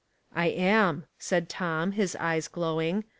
''I 0.35 0.47
am," 0.47 1.05
said 1.19 1.47
Tom, 1.47 1.91
his 1.91 2.15
eyes 2.15 2.47
glowing. 2.47 3.03